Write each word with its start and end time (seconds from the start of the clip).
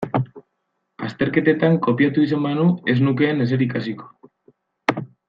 Azterketetan 1.07 1.77
kopiatu 1.87 2.25
izan 2.29 2.43
banu 2.49 2.65
ez 2.95 2.99
nukeen 3.09 3.47
ezer 3.49 3.67
ikasiko. 3.71 4.11